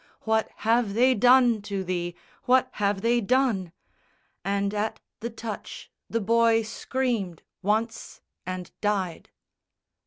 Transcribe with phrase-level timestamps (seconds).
[0.21, 2.15] "What have they done to thee,
[2.45, 3.71] what have they done?"
[4.43, 9.29] And at the touch the boy screamed, once, and died.